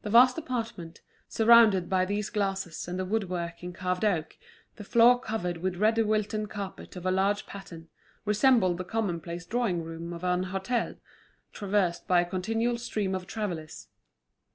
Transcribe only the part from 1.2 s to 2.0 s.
surrounded